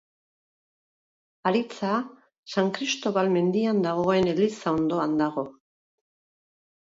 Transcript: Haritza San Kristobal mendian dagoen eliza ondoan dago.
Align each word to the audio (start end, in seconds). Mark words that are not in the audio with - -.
Haritza 1.49 1.91
San 2.53 2.71
Kristobal 2.77 3.29
mendian 3.37 3.83
dagoen 3.87 4.29
eliza 4.31 4.75
ondoan 4.79 5.13
dago. 5.21 5.45